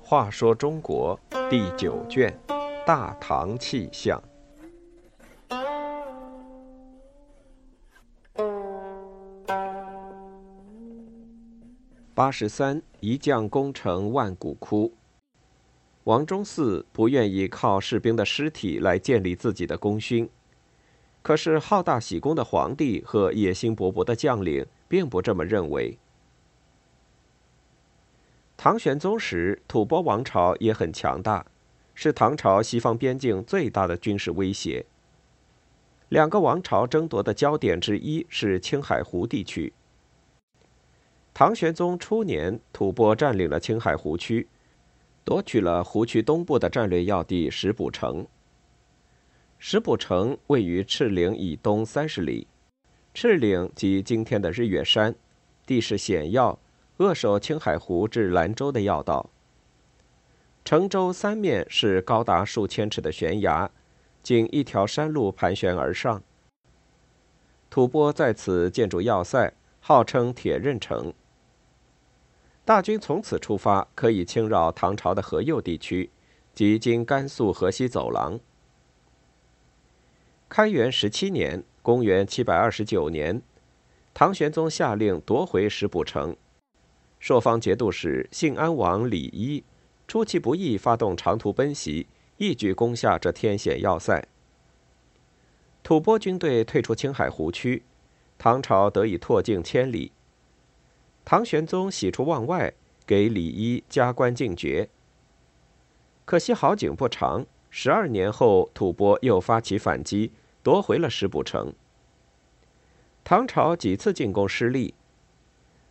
[0.00, 1.18] 话说中国
[1.50, 2.34] 第九卷
[2.86, 4.18] 《大唐气象》
[12.14, 14.90] 八十三，一将功成万骨枯。
[16.04, 20.26] 王忠嗣不愿意靠士兵的尸体来建立自己的功勋，
[21.22, 25.98] 可是好大喜功的皇帝和野心勃勃的将领并不这么认为。
[28.56, 31.46] 唐玄宗时，吐蕃王朝也很强大，
[31.94, 34.86] 是唐朝西方边境最大的军事威胁。
[36.08, 39.72] 两个王朝争夺的焦点之一是青海湖地区。
[41.34, 44.48] 唐玄宗初年，吐蕃占领了青海湖区，
[45.22, 48.26] 夺取了湖区东部的战略要地石浦城。
[49.60, 52.46] 石浦城位于赤岭以东三十里，
[53.12, 55.14] 赤岭即今天的日月山，
[55.66, 56.58] 地势险要。
[56.98, 59.30] 扼守青海湖至兰州的要道。
[60.64, 63.70] 城周三面是高达数千尺的悬崖，
[64.20, 66.20] 仅一条山路盘旋而上。
[67.70, 71.12] 吐蕃在此建筑要塞，号称铁刃城。
[72.64, 76.10] 大军从此出发，可以侵扰唐朝的河右地区，
[76.52, 78.40] 即今甘肃河西走廊。
[80.48, 83.42] 开元十七年（公元729年），
[84.14, 86.34] 唐玄宗下令夺回石浦城。
[87.20, 89.62] 朔方节度使信安王李一
[90.06, 92.06] 出其不意，发动长途奔袭，
[92.38, 94.26] 一举攻下这天险要塞。
[95.82, 97.82] 吐蕃军队退出青海湖区，
[98.38, 100.12] 唐朝得以拓境千里。
[101.26, 102.72] 唐玄宗喜出望外，
[103.06, 104.88] 给李一加官进爵。
[106.24, 111.72] 可惜好景不长，十二年后，吐蕃又发起反击，夺回了石浦城。
[113.24, 114.94] 唐朝几次进攻失利。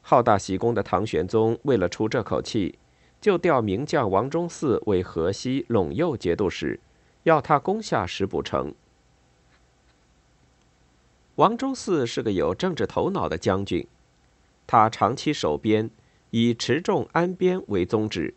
[0.00, 2.78] 好大喜功的唐玄宗为了出这口气，
[3.20, 6.78] 就调名将王忠嗣为河西陇右节度使，
[7.24, 8.72] 要他攻下石浦城。
[11.34, 13.86] 王忠嗣是个有政治头脑的将军，
[14.66, 15.90] 他长期守边，
[16.30, 18.32] 以持重安边为宗旨，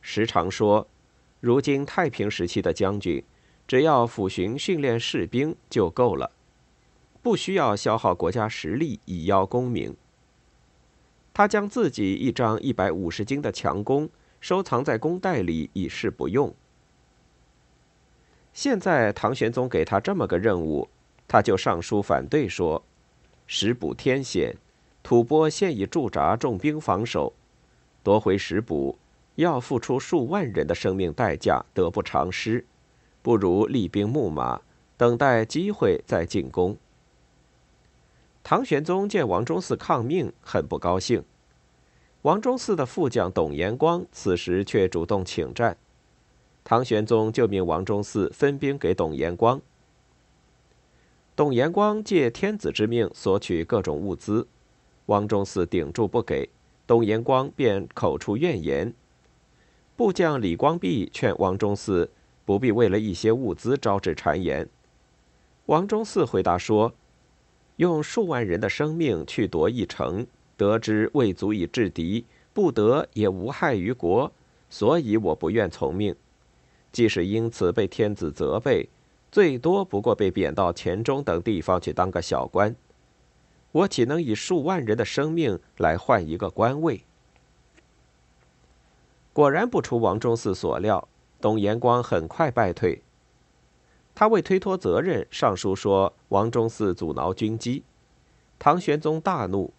[0.00, 0.88] 时常说
[1.44, 3.22] ：“如今太平时期的将军，
[3.68, 6.30] 只要抚巡训练士兵就够了，
[7.20, 9.94] 不需要消耗国家实力以邀功名。”
[11.34, 14.08] 他将自己一张一百五十斤的强弓
[14.40, 16.54] 收藏在弓袋里，以示不用。
[18.54, 20.88] 现在唐玄宗给他这么个任务，
[21.28, 22.82] 他就上书反对说
[23.46, 24.56] ：“石补天险，
[25.02, 27.34] 吐蕃现已驻扎重兵防守，
[28.02, 28.96] 夺回石补
[29.36, 32.64] 要付出数万人的生命代价，得不偿失。
[33.22, 34.60] 不如厉兵秣马，
[34.96, 36.76] 等待机会再进攻。”
[38.44, 41.24] 唐玄宗见王忠嗣抗命，很不高兴。
[42.22, 45.76] 王忠嗣的副将董延光此时却主动请战，
[46.62, 49.60] 唐玄宗就命王忠嗣分兵给董延光。
[51.36, 54.46] 董延光借天子之命索取各种物资，
[55.06, 56.48] 王忠嗣顶住不给，
[56.86, 58.94] 董延光便口出怨言。
[59.96, 62.08] 部将李光弼劝王忠嗣
[62.44, 64.68] 不必为了一些物资招致谗言。
[65.66, 66.92] 王忠嗣回答说。
[67.78, 70.24] 用数万人的生命去夺一城，
[70.56, 74.30] 得知未足以制敌，不得也无害于国，
[74.70, 76.14] 所以我不愿从命。
[76.92, 78.88] 即使因此被天子责备，
[79.32, 82.72] 最多不过被贬到黔中等地方去当个小官。
[83.72, 87.02] 我岂能以数万人的生命来换一个官位？
[89.34, 91.08] 果然不出王忠嗣所料，
[91.40, 93.02] 董延光很快败退。
[94.14, 97.82] 他为推脱责任，上书说王忠嗣阻挠军机，
[98.60, 99.74] 唐玄宗大怒，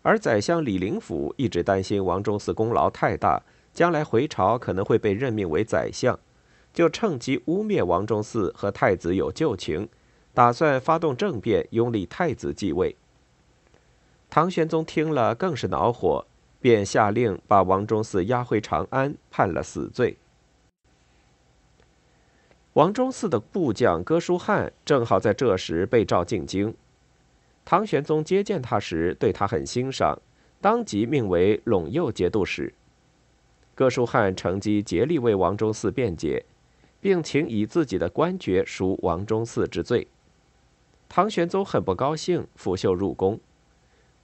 [0.00, 3.42] 而宰相李林甫一直担心王忠嗣功劳太大，
[3.74, 6.18] 将来回朝可能会被任命为宰相，
[6.72, 9.86] 就趁机污蔑王忠嗣和太子有旧情，
[10.32, 12.96] 打算发动政变拥立太子继位。
[14.30, 16.24] 唐玄宗听了更是恼火，
[16.60, 20.16] 便下令把王忠嗣押回长安，判了死罪。
[22.74, 26.74] 王忠嗣的部将哥舒翰正好在这时被召进京。
[27.64, 30.18] 唐玄宗接见他时，对他很欣赏，
[30.60, 32.72] 当即命为陇右节度使。
[33.74, 36.44] 哥舒翰乘机竭力为王忠嗣辩解，
[37.00, 40.08] 并请以自己的官爵赎王忠嗣之罪。
[41.08, 43.38] 唐玄宗很不高兴，拂袖入宫。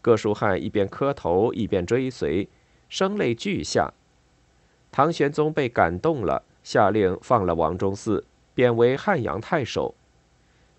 [0.05, 2.47] 哥舒翰一边磕头，一边追随，
[2.91, 3.95] 声泪俱下。
[4.93, 8.23] 唐玄宗被感动了，下令放了王忠嗣。
[8.53, 9.95] 贬为汉阳太守，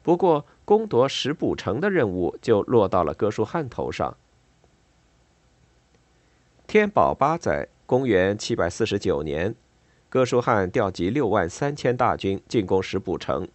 [0.03, 4.15] 不过，攻夺石堡城的任务就落到了哥舒翰头上。
[6.67, 9.55] 天宝八载（公元749年），
[10.07, 13.47] 哥舒翰调集六万三千大军进攻石堡城。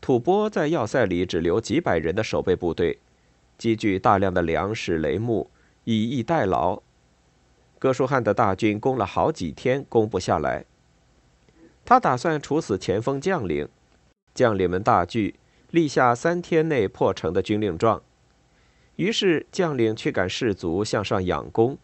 [0.00, 2.98] 吐蕃在要塞里只留几百人的守备部队，
[3.58, 5.50] 积聚大量的粮食雷木，
[5.84, 6.82] 以逸待劳。
[7.78, 10.64] 哥舒翰的大军攻了好几天，攻不下来。
[11.84, 13.68] 他打算处死前锋将领，
[14.34, 15.36] 将领们大惧，
[15.70, 18.02] 立下三天内破城的军令状。
[18.96, 21.78] 于是将领驱赶士卒向上仰攻。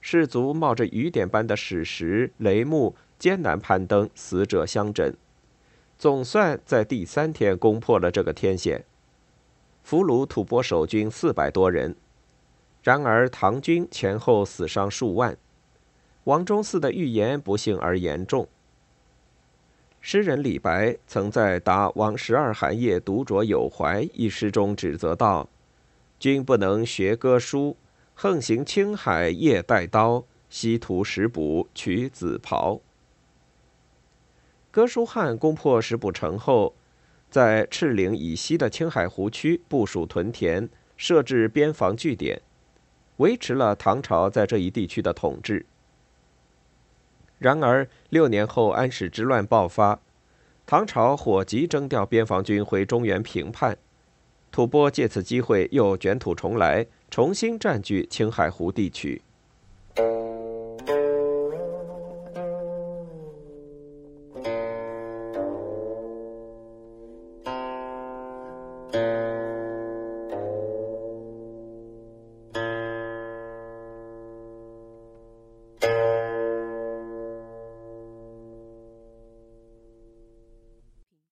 [0.00, 5.16] 士卒冒着雨点般的矢石、雷木，艰难攀登，死者相枕。
[5.96, 8.84] 总算在第三天攻破了这个天险，
[9.84, 11.94] 俘虏吐蕃守军四百多人。
[12.82, 15.36] 然而唐军前后死伤数万。
[16.24, 18.48] 王忠嗣的预言不幸而严重。
[20.00, 25.48] 诗人李白曾在《答王十二寒夜独酌有怀》一诗中指责道
[26.18, 27.76] ：“君不能学歌书。”
[28.16, 32.80] 横行青海夜带刀，西屠石卜取紫袍。
[34.70, 36.76] 哥舒翰攻破石浦城后，
[37.34, 42.40] 在赤岭以西的青海湖区部署屯田，设置边防据点，
[43.16, 45.66] 维持了唐朝在这一地区的统治。
[47.40, 49.98] 然而六年后，安史之乱爆发，
[50.64, 53.76] 唐朝火急征调边防军回中原平叛，
[54.52, 56.86] 吐蕃借此机会又卷土重来。
[57.10, 59.22] 重新占据青海湖地区。